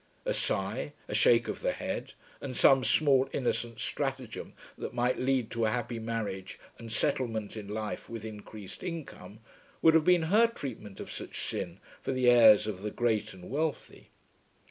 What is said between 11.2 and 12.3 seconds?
sin for the